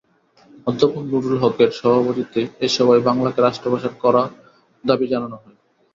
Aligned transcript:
অধ্যাপক 0.67 1.03
নুরুল 1.05 1.35
হকের 1.43 1.69
সভাপতিত্বে 1.79 2.41
এ 2.59 2.75
সভায় 2.75 3.01
বাংলাকে 3.07 3.39
রাষ্ট্রভাষা 3.41 3.89
করার 4.03 4.29
দাবি 4.83 5.05
জানানো 5.13 5.35
হয়। 5.37 5.57